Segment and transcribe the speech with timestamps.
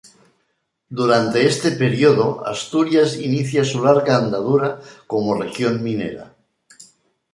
[0.99, 6.35] Durante este período, Asturias inicia su larga andadura como región minera.